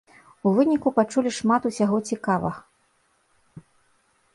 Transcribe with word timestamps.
У 0.47 0.53
выніку 0.59 0.93
пачулі 0.95 1.35
шмат 1.39 1.69
усяго 1.73 1.97
цікава. 2.13 2.51